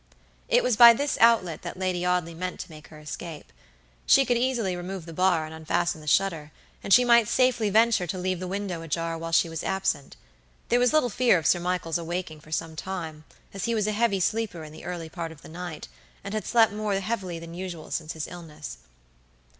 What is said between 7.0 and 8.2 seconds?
might safely venture to